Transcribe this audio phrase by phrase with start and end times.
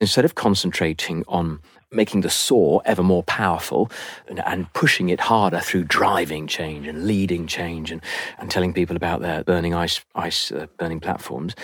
[0.00, 1.60] Instead of concentrating on
[1.90, 3.90] making the saw ever more powerful
[4.28, 8.02] and, and, pushing it harder through driving change and leading change and,
[8.38, 11.54] and telling people about their burning ice, ice uh, burning platforms,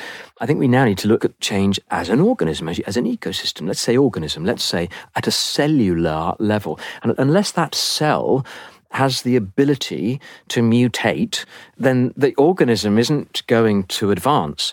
[0.40, 3.04] I think we now need to look at change as an organism, as, as an
[3.04, 3.66] ecosystem.
[3.66, 6.78] Let's say organism, let's say at a cellular level.
[7.02, 8.46] And unless that cell
[8.92, 11.44] has the ability to mutate,
[11.76, 14.72] then the organism isn't going to advance.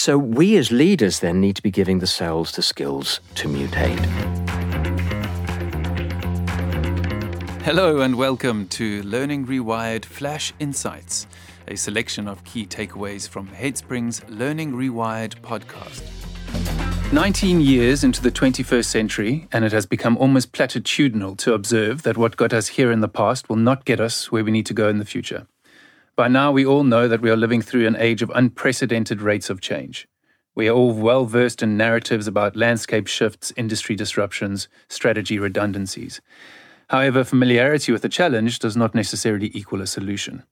[0.00, 3.98] So we as leaders then need to be giving the cells the skills to mutate.
[7.62, 11.26] Hello and welcome to Learning Rewired Flash Insights,
[11.66, 16.04] a selection of key takeaways from Headspring's Learning Rewired podcast.
[17.12, 22.16] 19 years into the 21st century, and it has become almost platitudinal to observe that
[22.16, 24.74] what got us here in the past will not get us where we need to
[24.74, 25.48] go in the future.
[26.18, 29.50] By now, we all know that we are living through an age of unprecedented rates
[29.50, 30.08] of change.
[30.52, 36.20] We are all well versed in narratives about landscape shifts, industry disruptions, strategy redundancies.
[36.88, 40.42] However, familiarity with the challenge does not necessarily equal a solution.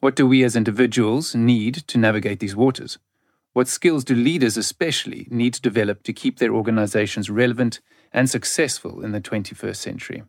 [0.00, 2.98] What do we as individuals need to navigate these waters?
[3.52, 7.80] What skills do leaders especially need to develop to keep their organizations relevant
[8.12, 10.24] and successful in the 21st century?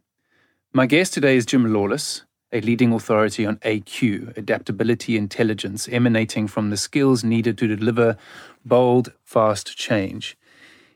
[0.73, 2.22] My guest today is Jim Lawless,
[2.56, 8.17] a leading authority on AQ, adaptability intelligence, emanating from the skills needed to deliver
[8.64, 10.38] bold, fast change.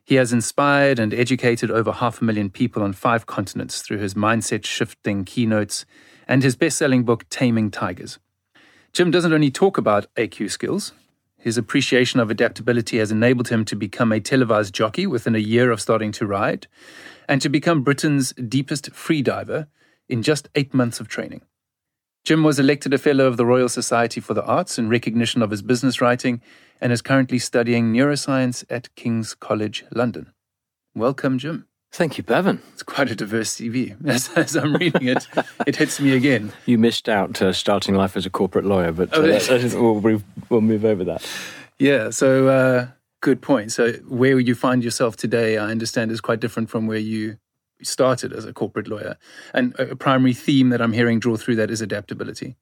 [0.06, 4.14] He has inspired and educated over half a million people on five continents through his
[4.14, 5.86] mindset shifting keynotes
[6.30, 8.20] and his best selling book, Taming Tigers.
[8.94, 10.94] Jim doesn't only talk about AQ skills,
[11.38, 15.72] his appreciation of adaptability has enabled him to become a televised jockey within a year
[15.72, 16.68] of starting to ride,
[17.28, 19.68] and to become Britain's deepest freediver
[20.10, 21.42] in just eight months of training.
[22.23, 25.52] Jim was elected a Fellow of the Royal Society for the Arts in recognition of
[25.52, 26.42] his business writing
[26.81, 30.34] and is currently studying neuroscience at King's College London.
[30.94, 31.66] Welcome, Jim.
[31.92, 32.61] Thank you, Bevan.
[32.73, 33.95] It's quite a diverse CV.
[34.08, 35.28] As, as I'm reading it,
[35.66, 36.52] it hits me again.
[36.66, 39.39] You missed out uh, starting life as a corporate lawyer, but uh,
[39.76, 41.27] oh, we'll, we'll, move over that.
[41.80, 42.88] Yeah, so uh,
[43.21, 43.71] good point.
[43.71, 47.38] So, where you find yourself today, I understand, is quite different from where you
[47.82, 49.17] started as a corporate lawyer.
[49.54, 52.56] And a primary theme that I'm hearing draw through that is adaptability.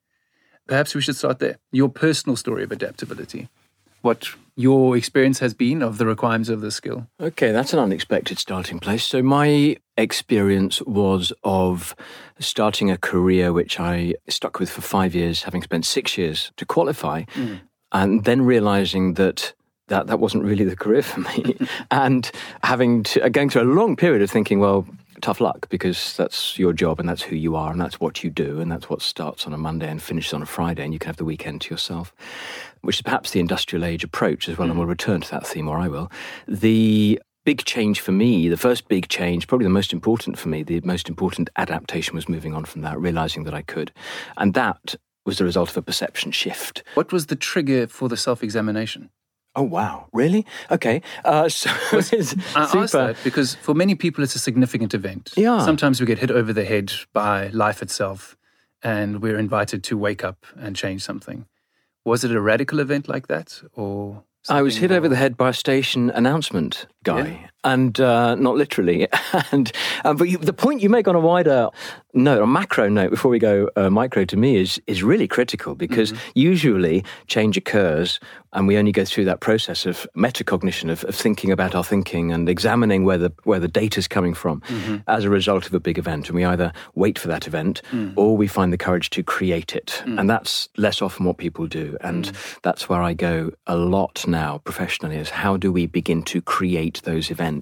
[0.67, 1.57] Perhaps we should start there.
[1.71, 3.47] Your personal story of adaptability
[4.01, 7.07] what your experience has been of the requirements of the skill.
[7.19, 9.03] Okay, that's an unexpected starting place.
[9.03, 11.95] So, my experience was of
[12.39, 16.65] starting a career which I stuck with for five years, having spent six years to
[16.65, 17.59] qualify, mm.
[17.91, 19.53] and then realizing that
[19.87, 21.57] that that wasn't really the career for me,
[21.91, 22.31] and
[22.63, 24.87] having to, going through a long period of thinking, well,
[25.21, 28.29] tough luck because that's your job and that's who you are and that's what you
[28.29, 30.99] do and that's what starts on a Monday and finishes on a Friday and you
[30.99, 32.13] can have the weekend to yourself,
[32.81, 34.67] which is perhaps the industrial age approach as well.
[34.67, 34.71] Mm.
[34.71, 36.11] And we'll return to that theme, or I will.
[36.47, 40.63] The big change for me, the first big change, probably the most important for me,
[40.63, 43.91] the most important adaptation was moving on from that, realizing that I could.
[44.35, 44.95] And that
[45.25, 46.83] was the result of a perception shift.
[46.95, 49.09] What was the trigger for the self examination?
[49.57, 50.07] Oh wow!
[50.13, 50.45] Really?
[50.69, 51.01] Okay.
[51.25, 52.43] Uh, so I super.
[52.55, 55.33] ask that because for many people it's a significant event.
[55.35, 55.65] Yeah.
[55.65, 58.37] Sometimes we get hit over the head by life itself,
[58.83, 61.47] and we're invited to wake up and change something.
[62.05, 64.23] Was it a radical event like that, or?
[64.47, 64.99] I was hit more...
[64.99, 67.49] over the head by a station announcement guy.
[67.67, 69.07] And uh, not literally.
[69.51, 69.71] and
[70.05, 71.69] uh, but you, the point you make on a wider
[72.13, 75.75] note, a macro note, before we go uh, micro, to me is is really critical
[75.75, 76.31] because mm-hmm.
[76.33, 78.19] usually change occurs,
[78.53, 82.31] and we only go through that process of metacognition of, of thinking about our thinking
[82.31, 84.97] and examining where the where the data is coming from mm-hmm.
[85.07, 88.13] as a result of a big event, and we either wait for that event mm.
[88.15, 90.17] or we find the courage to create it, mm.
[90.17, 92.61] and that's less often what people do, and mm.
[92.61, 97.01] that's where I go a lot now professionally is how do we begin to create
[97.03, 97.56] those events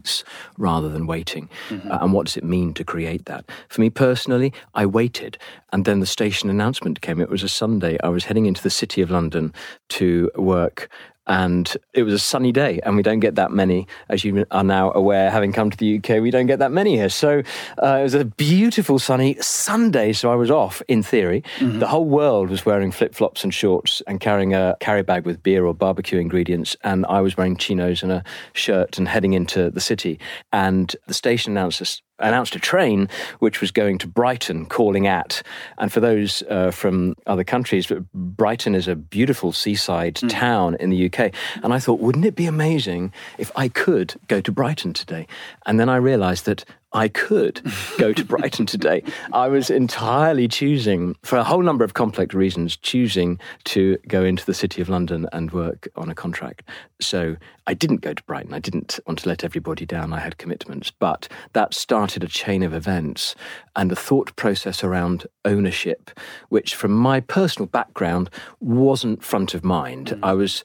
[0.57, 1.49] rather than waiting.
[1.69, 1.91] Mm-hmm.
[1.91, 3.45] Uh, and what does it mean to create that?
[3.69, 5.37] For me personally, I waited.
[5.71, 7.19] And then the station announcement came.
[7.19, 7.97] It was a Sunday.
[8.03, 9.53] I was heading into the city of London
[9.89, 10.89] to work
[11.27, 14.63] and it was a sunny day and we don't get that many as you are
[14.63, 17.09] now aware having come to the uk we don't get that many here.
[17.09, 17.41] So
[17.81, 21.43] uh, it was a beautiful sunny sunday so i was off in theory.
[21.57, 21.79] Mm-hmm.
[21.79, 25.65] the whole world was wearing flip-flops and shorts and carrying a carry bag with beer
[25.65, 28.23] or barbecue ingredients and i was wearing chinos and a
[28.53, 30.19] shirt and heading into the city.
[30.51, 33.09] And the station announcers announced a train
[33.39, 35.41] which was going to Brighton, calling at.
[35.77, 40.29] And for those uh, from other countries, Brighton is a beautiful seaside mm.
[40.29, 41.33] town in the UK.
[41.63, 45.27] And I thought, wouldn't it be amazing if I could go to Brighton today?
[45.65, 46.65] And then I realized that
[46.95, 47.61] I could
[47.97, 49.03] go to Brighton today.
[49.33, 54.45] I was entirely choosing, for a whole number of complex reasons, choosing to go into
[54.45, 56.63] the City of London and work on a contract.
[57.01, 57.35] So
[57.67, 58.53] I didn't go to Brighton.
[58.53, 60.13] I didn't want to let everybody down.
[60.13, 60.89] I had commitments.
[60.89, 63.35] But that started a chain of events
[63.75, 66.17] and a thought process around ownership,
[66.47, 68.29] which, from my personal background,
[68.61, 70.11] wasn't front of mind.
[70.11, 70.19] Mm.
[70.23, 70.63] I was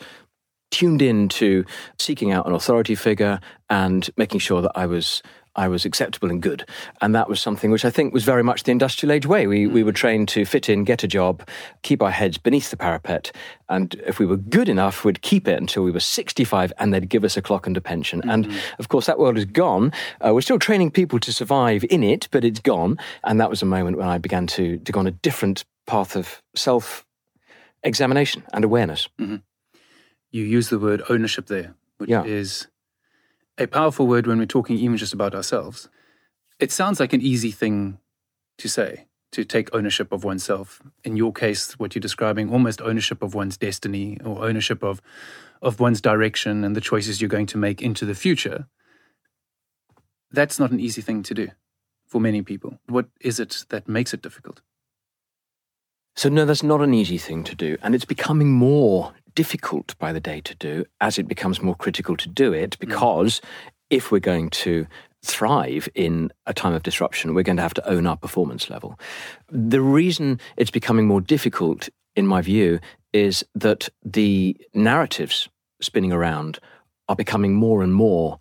[0.71, 1.65] tuned in to
[1.99, 5.23] seeking out an authority figure and making sure that I was
[5.56, 6.64] I was acceptable and good.
[7.00, 9.47] And that was something which I think was very much the industrial age way.
[9.47, 11.47] We, we were trained to fit in, get a job,
[11.82, 13.32] keep our heads beneath the parapet.
[13.69, 17.08] And if we were good enough, we'd keep it until we were 65 and they'd
[17.08, 18.20] give us a clock and a pension.
[18.20, 18.31] Mm-hmm.
[18.31, 19.93] And of course, that world is gone.
[20.25, 22.99] Uh, we're still training people to survive in it, but it's gone.
[23.25, 26.17] And that was a moment when I began to, to go on a different path
[26.17, 27.05] of self
[27.82, 29.08] examination and awareness.
[29.19, 29.37] Mm-hmm.
[30.31, 32.23] You use the word ownership there, which yeah.
[32.23, 32.69] is
[33.61, 35.89] a powerful word when we're talking even just about ourselves.
[36.59, 37.99] It sounds like an easy thing
[38.59, 40.83] to say, to take ownership of oneself.
[41.05, 45.03] In your case, what you're describing, almost ownership of one's destiny or ownership of,
[45.61, 48.67] of one's direction and the choices you're going to make into the future.
[50.33, 51.49] That's not an easy thing to do
[52.07, 52.79] for many people.
[52.87, 54.62] What is it that makes it difficult?
[56.17, 57.77] So, no, that's not an easy thing to do.
[57.83, 62.17] And it's becoming more difficult by the day to do as it becomes more critical
[62.17, 62.79] to do it mm.
[62.79, 63.44] because mm.
[63.91, 64.87] if we're going to
[65.23, 68.99] thrive in a time of disruption, we're going to have to own our performance level.
[69.50, 72.81] The reason it's becoming more difficult, in my view,
[73.12, 75.49] is that the narratives
[75.83, 76.59] spinning around
[77.09, 78.38] are becoming more and more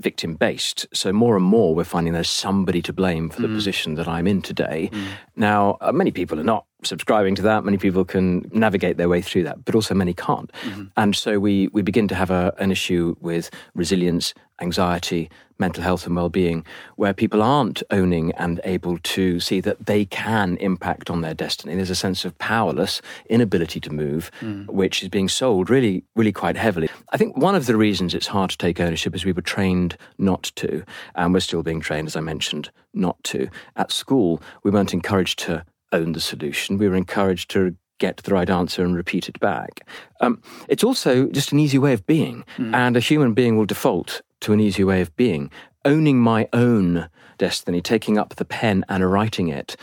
[0.00, 0.86] victim based.
[0.92, 3.54] So more and more we're finding there's somebody to blame for the mm.
[3.54, 4.90] position that I'm in today.
[4.92, 5.04] Mm.
[5.36, 7.64] Now, uh, many people are not subscribing to that.
[7.64, 10.50] Many people can navigate their way through that, but also many can't.
[10.62, 10.84] Mm-hmm.
[10.96, 16.06] And so we, we begin to have a, an issue with resilience, anxiety, mental health
[16.06, 16.64] and well-being
[16.96, 21.74] where people aren't owning and able to see that they can impact on their destiny
[21.74, 23.00] there's a sense of powerless
[23.30, 24.66] inability to move mm.
[24.66, 28.26] which is being sold really really quite heavily i think one of the reasons it's
[28.26, 30.84] hard to take ownership is we were trained not to
[31.14, 35.38] and we're still being trained as i mentioned not to at school we weren't encouraged
[35.38, 35.64] to
[35.94, 39.86] own the solution we were encouraged to get the right answer and repeat it back.
[40.20, 42.74] Um, it's also just an easy way of being, mm.
[42.74, 45.50] and a human being will default to an easy way of being.
[45.84, 47.08] Owning my own
[47.38, 49.76] destiny, taking up the pen and writing it,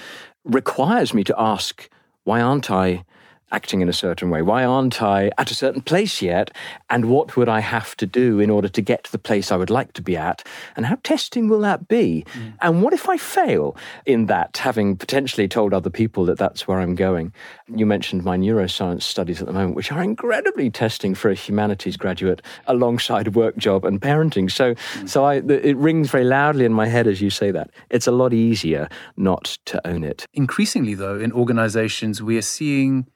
[0.44, 1.90] requires me to ask,
[2.24, 3.04] why aren't I
[3.52, 4.42] acting in a certain way?
[4.42, 6.52] Why aren't I at a certain place yet?
[6.90, 9.58] And what would I have to do in order to get to the place I
[9.58, 10.46] would like to be at?
[10.76, 12.26] And how testing will that be?
[12.34, 12.54] Mm.
[12.62, 13.76] And what if I fail
[14.06, 17.34] in that, having potentially told other people that that's where I'm going?
[17.68, 21.98] You mentioned my neuroscience studies at the moment, which are incredibly testing for a humanities
[21.98, 24.52] graduate alongside a work job and parenting.
[24.52, 25.10] So, mm.
[25.10, 27.70] so I, it rings very loudly in my head as you say that.
[27.90, 28.88] It's a lot easier
[29.18, 30.26] not to own it.
[30.34, 33.08] Increasingly, though, in organizations, we are seeing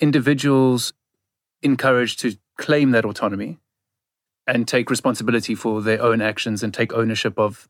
[0.00, 0.92] individuals
[1.62, 3.58] encouraged to claim that autonomy
[4.46, 7.68] and take responsibility for their own actions and take ownership of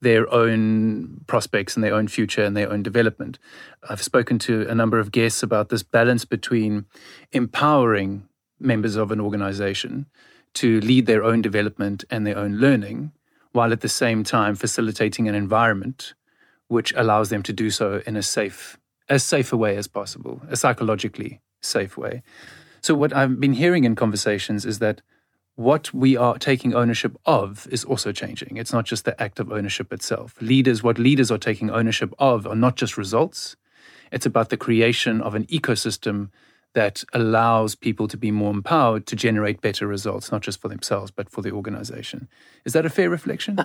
[0.00, 3.38] their own prospects and their own future and their own development.
[3.88, 6.84] I've spoken to a number of guests about this balance between
[7.32, 8.28] empowering
[8.60, 10.06] members of an organization
[10.54, 13.12] to lead their own development and their own learning,
[13.52, 16.14] while at the same time facilitating an environment
[16.68, 18.78] which allows them to do so in a safe,
[19.08, 22.22] as safe a way as possible, psychologically safe way.
[22.80, 25.02] So, what I've been hearing in conversations is that
[25.56, 28.56] what we are taking ownership of is also changing.
[28.56, 30.40] It's not just the act of ownership itself.
[30.40, 33.56] Leaders, what leaders are taking ownership of are not just results,
[34.12, 36.30] it's about the creation of an ecosystem
[36.74, 41.10] that allows people to be more empowered to generate better results, not just for themselves,
[41.10, 42.28] but for the organization.
[42.64, 43.58] Is that a fair reflection?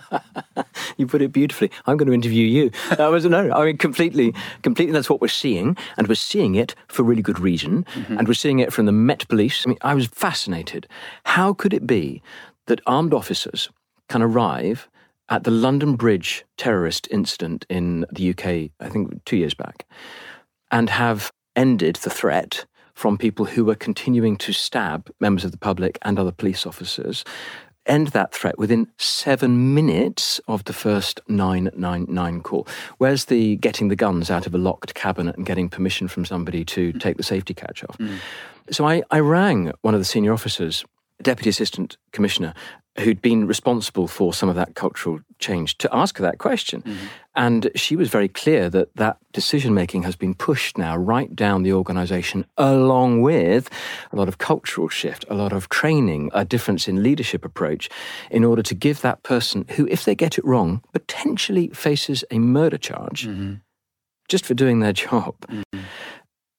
[0.97, 1.69] you put it beautifully.
[1.85, 2.71] I'm going to interview you.
[2.97, 4.93] That was no, I mean completely, completely.
[4.93, 8.17] That's what we're seeing, and we're seeing it for really good reason, mm-hmm.
[8.17, 9.65] and we're seeing it from the Met Police.
[9.65, 10.87] I mean, I was fascinated.
[11.25, 12.21] How could it be
[12.67, 13.69] that armed officers
[14.07, 14.89] can arrive
[15.29, 18.71] at the London Bridge terrorist incident in the UK?
[18.79, 19.85] I think two years back,
[20.71, 25.57] and have ended the threat from people who were continuing to stab members of the
[25.57, 27.23] public and other police officers
[27.85, 32.67] end that threat within seven minutes of the first 999 call.
[32.97, 36.63] Where's the getting the guns out of a locked cabinet and getting permission from somebody
[36.65, 37.97] to take the safety catch off?
[37.97, 38.17] Mm.
[38.71, 40.85] So I, I rang one of the senior officers,
[41.21, 42.53] Deputy Assistant Commissioner,
[42.99, 46.81] who'd been responsible for some of that cultural change, to ask her that question.
[46.81, 47.05] Mm-hmm.
[47.35, 51.63] And she was very clear that that decision making has been pushed now right down
[51.63, 53.69] the organization, along with
[54.11, 57.89] a lot of cultural shift, a lot of training, a difference in leadership approach,
[58.29, 62.37] in order to give that person who, if they get it wrong, potentially faces a
[62.37, 63.55] murder charge mm-hmm.
[64.27, 65.35] just for doing their job.
[65.47, 65.82] Mm-hmm.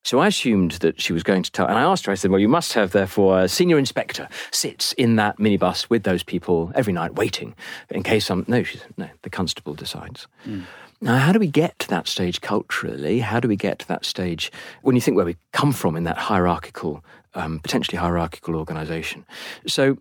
[0.04, 2.30] So I assumed that she was going to tell, and I asked her, I said,
[2.30, 6.70] Well, you must have, therefore, a senior inspector sits in that minibus with those people
[6.74, 7.54] every night waiting
[7.88, 8.44] in case some.
[8.46, 10.26] No, she said, No, the constable decides.
[10.46, 10.64] Mm.
[11.00, 13.20] Now, how do we get to that stage culturally?
[13.20, 16.04] How do we get to that stage when you think where we come from in
[16.04, 19.24] that hierarchical, um, potentially hierarchical organization?
[19.66, 19.98] So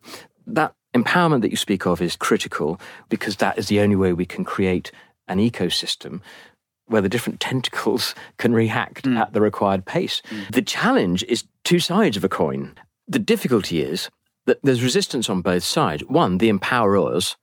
[0.47, 2.79] that empowerment that you speak of is critical
[3.09, 4.91] because that is the only way we can create
[5.27, 6.21] an ecosystem
[6.87, 9.17] where the different tentacles can react mm.
[9.17, 10.21] at the required pace.
[10.29, 10.51] Mm.
[10.51, 12.75] The challenge is two sides of a coin.
[13.07, 14.09] The difficulty is
[14.45, 16.03] that there's resistance on both sides.
[16.05, 17.35] One, the empowerers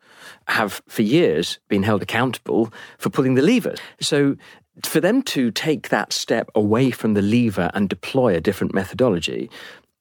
[0.48, 3.78] have for years been held accountable for pulling the levers.
[4.00, 4.36] So
[4.84, 9.50] for them to take that step away from the lever and deploy a different methodology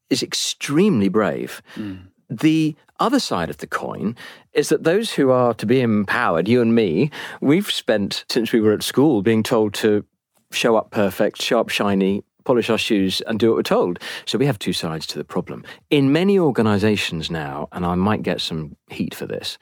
[0.09, 1.61] is extremely brave.
[1.75, 2.07] Mm.
[2.29, 4.15] The other side of the coin
[4.53, 8.61] is that those who are to be empowered, you and me, we've spent since we
[8.61, 10.05] were at school being told to
[10.51, 13.99] show up perfect, show up shiny, polish our shoes and do what we're told.
[14.25, 15.63] So we have two sides to the problem.
[15.89, 19.57] In many organizations now, and I might get some heat for this,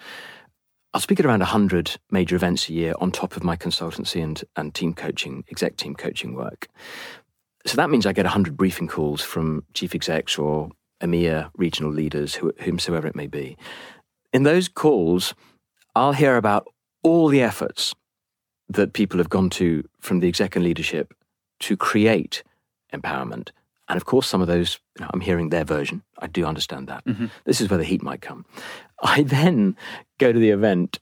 [0.94, 4.44] I'll speak at around 100 major events a year on top of my consultancy and,
[4.56, 6.68] and team coaching, exec team coaching work.
[7.66, 10.70] So that means I get 100 briefing calls from chief execs or
[11.02, 13.58] EMEA regional leaders, whomsoever it may be.
[14.34, 15.34] In those calls,
[15.96, 16.68] I'll hear about
[17.04, 17.96] all the efforts
[18.70, 21.14] that people have gone to from the exec and leadership
[21.62, 22.44] to create
[22.94, 23.50] empowerment.
[23.90, 26.04] And of course, some of those, you know, I'm hearing their version.
[26.20, 27.06] I do understand that.
[27.06, 27.28] Mm-hmm.
[27.46, 28.46] This is where the heat might come.
[29.02, 29.78] I then
[30.18, 31.00] go to the event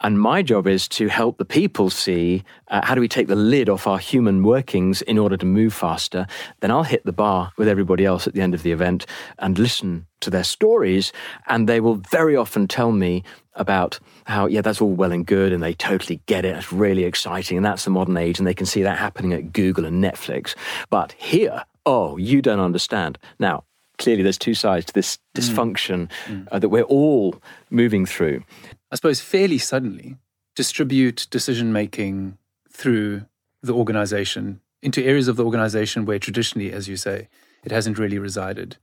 [0.00, 3.34] and my job is to help the people see uh, how do we take the
[3.34, 6.26] lid off our human workings in order to move faster.
[6.60, 9.06] Then I'll hit the bar with everybody else at the end of the event
[9.38, 11.12] and listen to their stories.
[11.46, 13.24] And they will very often tell me
[13.54, 15.52] about how, yeah, that's all well and good.
[15.52, 16.56] And they totally get it.
[16.56, 17.56] It's really exciting.
[17.56, 18.38] And that's the modern age.
[18.38, 20.54] And they can see that happening at Google and Netflix.
[20.90, 23.18] But here, oh, you don't understand.
[23.38, 23.64] Now,
[23.98, 25.40] clearly there's two sides to this mm.
[25.40, 26.46] dysfunction mm.
[26.50, 28.42] Uh, that we're all moving through.
[28.90, 30.16] I suppose, fairly suddenly
[30.54, 32.38] distribute decision making
[32.70, 33.26] through
[33.62, 37.28] the organization into areas of the organization where traditionally, as you say,
[37.64, 38.76] it hasn't really resided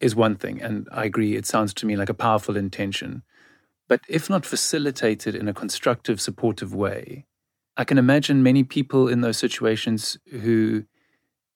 [0.00, 0.60] is one thing.
[0.60, 3.22] And I agree, it sounds to me like a powerful intention.
[3.88, 7.24] But if not facilitated in a constructive, supportive way,
[7.76, 10.84] I can imagine many people in those situations who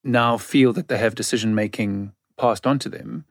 [0.03, 3.25] now feel that they have decision making passed on to them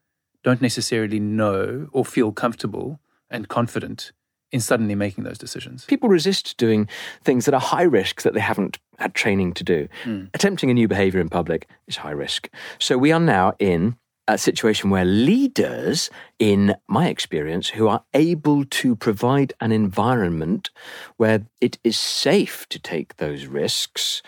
[0.44, 3.00] don't necessarily know or feel comfortable
[3.30, 4.12] and confident
[4.56, 5.84] in suddenly making those decisions.
[5.84, 6.88] People resist doing
[7.26, 9.90] things that are high risk that they haven't had training to do.
[10.06, 10.30] Mm.
[10.34, 12.50] Attempting a new behavior in public is high risk.
[12.80, 13.98] So we are now in
[14.30, 16.10] a situation where leaders,
[16.40, 20.70] in my experience, who are able to provide an environment
[21.18, 24.24] where it is safe to take those risks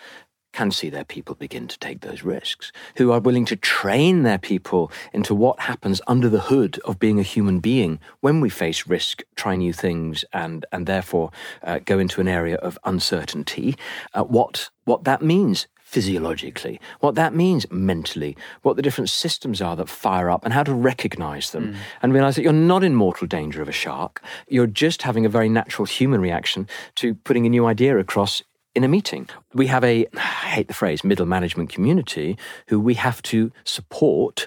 [0.52, 4.38] can see their people begin to take those risks, who are willing to train their
[4.38, 8.86] people into what happens under the hood of being a human being when we face
[8.86, 11.30] risk, try new things, and, and therefore
[11.62, 13.76] uh, go into an area of uncertainty,
[14.14, 19.74] uh, what, what that means physiologically, what that means mentally, what the different systems are
[19.74, 21.76] that fire up, and how to recognize them mm.
[22.02, 24.22] and realize that you're not in mortal danger of a shark.
[24.48, 28.42] You're just having a very natural human reaction to putting a new idea across
[28.78, 29.28] in a meeting.
[29.52, 30.20] We have a, I
[30.54, 34.46] hate the phrase, middle management community who we have to support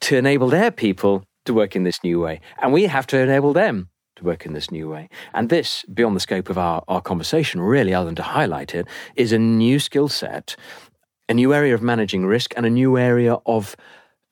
[0.00, 2.40] to enable their people to work in this new way.
[2.60, 5.08] And we have to enable them to work in this new way.
[5.34, 8.86] And this, beyond the scope of our, our conversation, really, other than to highlight it,
[9.14, 10.56] is a new skill set,
[11.28, 13.76] a new area of managing risk, and a new area of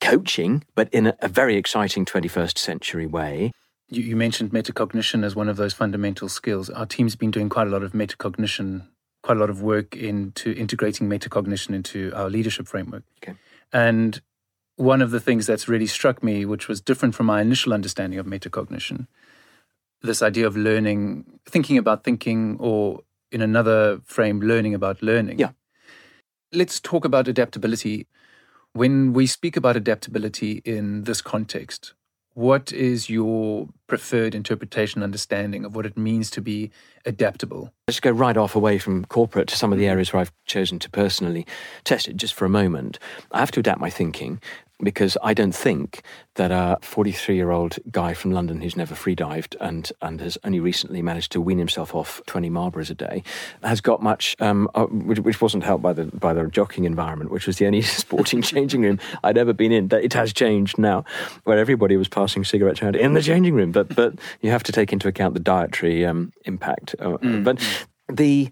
[0.01, 3.51] coaching, but in a, a very exciting 21st century way.
[3.89, 6.71] You, you mentioned metacognition as one of those fundamental skills.
[6.71, 8.87] Our team's been doing quite a lot of metacognition
[9.25, 13.01] quite a lot of work into integrating metacognition into our leadership framework.
[13.23, 13.33] Okay.
[13.73, 14.21] And
[14.75, 18.19] one of the things that's really struck me, which was different from my initial understanding
[18.19, 19.07] of metacognition,
[20.03, 23.01] this idea of learning, thinking about thinking, or
[23.31, 25.39] in another frame, learning about learning.
[25.39, 25.53] Yeah.
[26.53, 28.05] Let's talk about adaptability.
[28.73, 31.95] When we speak about adaptability in this context,
[32.35, 36.69] what is your preferred interpretation understanding of what it means to be
[37.05, 37.73] adaptable?
[37.87, 39.91] Let's go right off away from corporate to some of the mm-hmm.
[39.93, 41.47] areas where i've chosen to personally
[41.85, 42.99] test it just for a moment.
[43.31, 44.41] I have to adapt my thinking
[44.79, 46.03] because I don't think
[46.35, 50.37] that a 43 year old guy from London who's never free dived and, and has
[50.43, 53.23] only recently managed to wean himself off 20 Marlboros a day
[53.63, 57.31] has got much, um, uh, which, which, wasn't helped by the, by the jockeying environment,
[57.31, 59.89] which was the only sporting changing room I'd ever been in.
[59.91, 61.05] It has changed now,
[61.43, 63.71] where everybody was passing cigarettes around in the changing room.
[63.71, 66.95] But, but you have to take into account the dietary um, impact.
[66.99, 67.43] Uh, mm.
[67.43, 67.59] But
[68.11, 68.49] the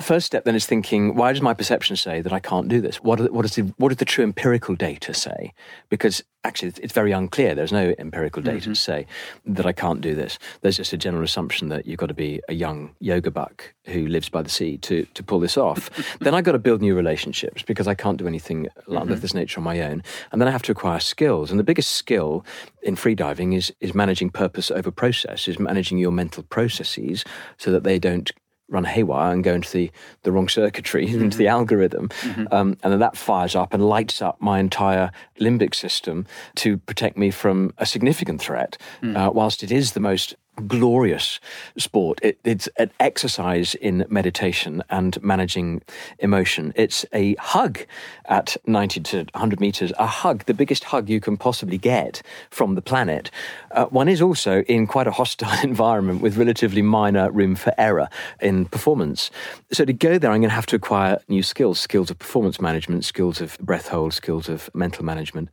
[0.00, 2.96] First step then is thinking, why does my perception say that I can't do this?
[2.96, 5.54] What, are, what, is the, what does the true empirical data say?
[5.88, 7.54] Because actually, it's very unclear.
[7.54, 8.72] There's no empirical data mm-hmm.
[8.72, 9.06] to say
[9.46, 10.36] that I can't do this.
[10.60, 14.08] There's just a general assumption that you've got to be a young yoga buck who
[14.08, 15.88] lives by the sea to, to pull this off.
[16.20, 19.12] then I've got to build new relationships because I can't do anything mm-hmm.
[19.12, 20.02] of this nature on my own.
[20.32, 21.52] And then I have to acquire skills.
[21.52, 22.44] And the biggest skill
[22.82, 27.24] in freediving is, is managing purpose over process, is managing your mental processes
[27.58, 28.32] so that they don't
[28.68, 29.90] run haywire and go into the,
[30.22, 31.22] the wrong circuitry, mm-hmm.
[31.24, 32.08] into the algorithm.
[32.08, 32.46] Mm-hmm.
[32.50, 37.16] Um, and then that fires up and lights up my entire limbic system to protect
[37.16, 39.16] me from a significant threat, mm.
[39.16, 40.34] uh, whilst it is the most
[40.66, 41.40] glorious
[41.76, 42.20] sport.
[42.22, 45.82] It, it's an exercise in meditation and managing
[46.18, 46.72] emotion.
[46.76, 47.80] It's a hug
[48.26, 52.74] at 90 to 100 meters, a hug, the biggest hug you can possibly get from
[52.74, 53.30] the planet.
[53.70, 58.08] Uh, one is also in quite a hostile environment with relatively minor room for error
[58.40, 59.30] in performance.
[59.72, 62.60] So to go there, I'm going to have to acquire new skills, skills of performance
[62.60, 65.50] management, skills of breath hold, skills of mental management,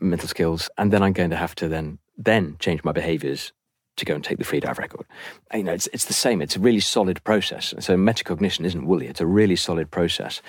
[0.00, 3.52] mental skills, and then I'm going to have to then then change my behaviors
[3.98, 5.06] to go and take the free dive record.
[5.52, 6.40] You know, it's, it's the same.
[6.40, 7.74] It's a really solid process.
[7.78, 9.06] So metacognition isn't woolly.
[9.06, 10.40] It's a really solid process.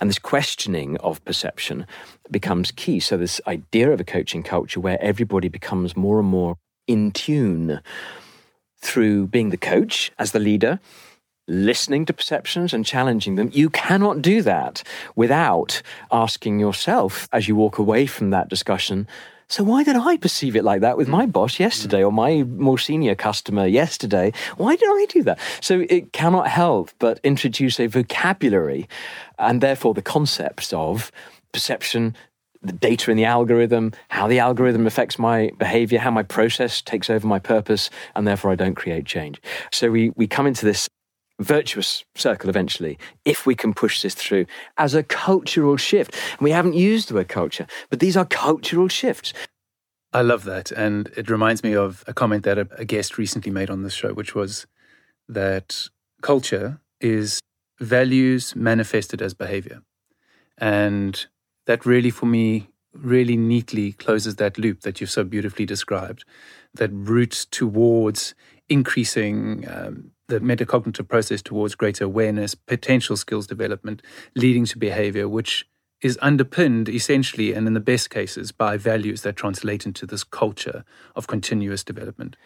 [0.00, 1.86] And this questioning of perception
[2.30, 3.00] becomes key.
[3.00, 7.80] So this idea of a coaching culture where everybody becomes more and more in tune
[8.78, 10.78] through being the coach as the leader,
[11.48, 13.50] listening to perceptions and challenging them.
[13.52, 14.82] You cannot do that
[15.14, 19.06] without asking yourself as you walk away from that discussion,
[19.48, 21.32] so why did I perceive it like that with my mm.
[21.32, 24.32] boss yesterday or my more senior customer yesterday?
[24.56, 25.38] Why did I do that?
[25.60, 28.88] So it cannot help but introduce a vocabulary
[29.38, 31.12] and therefore the concepts of
[31.52, 32.16] perception,
[32.62, 37.08] the data in the algorithm, how the algorithm affects my behavior, how my process takes
[37.08, 39.40] over my purpose, and therefore I don't create change.
[39.72, 40.88] So we, we come into this
[41.38, 44.46] virtuous circle eventually if we can push this through
[44.78, 46.14] as a cultural shift.
[46.40, 49.32] We haven't used the word culture, but these are cultural shifts.
[50.12, 50.70] I love that.
[50.70, 53.92] And it reminds me of a comment that a, a guest recently made on this
[53.92, 54.66] show, which was
[55.28, 55.88] that
[56.22, 57.40] culture is
[57.80, 59.82] values manifested as behavior.
[60.56, 61.26] And
[61.66, 66.24] that really, for me, really neatly closes that loop that you've so beautifully described,
[66.76, 68.34] that routes towards
[68.68, 74.02] increasing um, the metacognitive process towards greater awareness, potential skills development,
[74.34, 75.66] leading to behavior, which
[76.02, 80.84] is underpinned essentially and in the best cases by values that translate into this culture
[81.14, 82.36] of continuous development.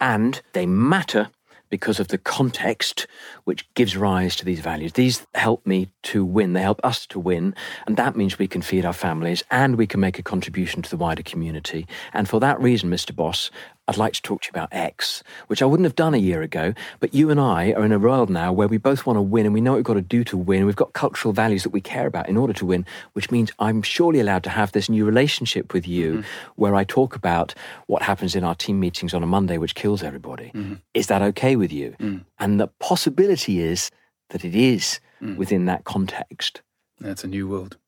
[0.00, 1.30] And they matter
[1.70, 3.06] because of the context
[3.44, 4.94] which gives rise to these values.
[4.94, 7.54] These help me to win, they help us to win,
[7.86, 10.90] and that means we can feed our families and we can make a contribution to
[10.90, 11.86] the wider community.
[12.12, 13.14] And for that reason, Mr.
[13.14, 13.50] Boss,
[13.88, 16.42] I'd like to talk to you about X, which I wouldn't have done a year
[16.42, 16.74] ago.
[17.00, 19.46] But you and I are in a world now where we both want to win
[19.46, 20.66] and we know what we've got to do to win.
[20.66, 23.80] We've got cultural values that we care about in order to win, which means I'm
[23.80, 26.52] surely allowed to have this new relationship with you mm-hmm.
[26.56, 27.54] where I talk about
[27.86, 30.52] what happens in our team meetings on a Monday, which kills everybody.
[30.54, 30.74] Mm-hmm.
[30.92, 31.96] Is that okay with you?
[31.98, 32.24] Mm.
[32.38, 33.90] And the possibility is
[34.30, 35.36] that it is mm.
[35.36, 36.60] within that context.
[37.00, 37.78] That's a new world.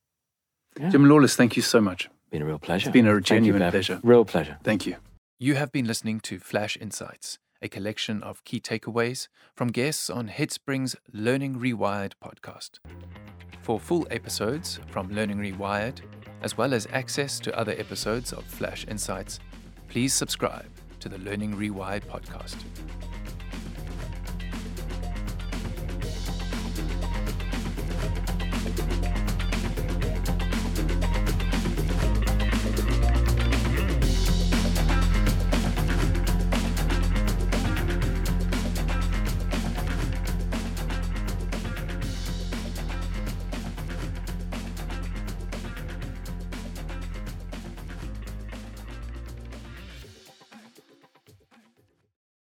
[0.78, 0.88] Yeah.
[0.88, 2.08] Jim Lawless, thank you so much.
[2.30, 2.88] Been a real pleasure.
[2.88, 4.00] It's been a genuine pleasure.
[4.02, 4.56] Real pleasure.
[4.62, 4.96] Thank you.
[5.42, 10.29] You have been listening to Flash Insights, a collection of key takeaways from guests on
[10.29, 12.72] Headspring's Learning Rewired podcast.
[13.62, 16.03] For full episodes from Learning Rewired,
[16.42, 19.40] as well as access to other episodes of Flash Insights,
[19.88, 22.57] please subscribe to the Learning Rewired podcast.